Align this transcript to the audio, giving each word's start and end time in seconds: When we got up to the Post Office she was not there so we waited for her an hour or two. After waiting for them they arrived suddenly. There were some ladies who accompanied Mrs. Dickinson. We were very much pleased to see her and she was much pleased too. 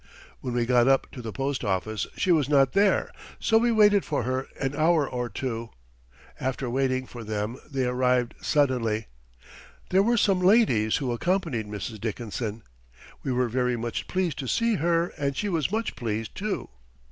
When 0.39 0.55
we 0.55 0.65
got 0.65 0.87
up 0.87 1.11
to 1.11 1.21
the 1.21 1.31
Post 1.31 1.63
Office 1.63 2.07
she 2.17 2.31
was 2.31 2.49
not 2.49 2.73
there 2.73 3.11
so 3.39 3.59
we 3.59 3.71
waited 3.71 4.03
for 4.03 4.23
her 4.23 4.47
an 4.59 4.75
hour 4.75 5.07
or 5.07 5.29
two. 5.29 5.69
After 6.39 6.71
waiting 6.71 7.05
for 7.05 7.23
them 7.23 7.57
they 7.69 7.85
arrived 7.85 8.33
suddenly. 8.41 9.05
There 9.91 10.01
were 10.01 10.17
some 10.17 10.39
ladies 10.39 10.95
who 10.97 11.11
accompanied 11.11 11.67
Mrs. 11.67 12.01
Dickinson. 12.01 12.63
We 13.21 13.31
were 13.31 13.47
very 13.47 13.77
much 13.77 14.07
pleased 14.07 14.39
to 14.39 14.47
see 14.47 14.73
her 14.77 15.09
and 15.19 15.37
she 15.37 15.49
was 15.49 15.71
much 15.71 15.95
pleased 15.95 16.33
too. 16.33 16.69